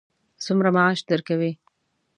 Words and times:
څومره 0.43 0.69
معاش 0.75 0.99
درکوي. 1.09 1.51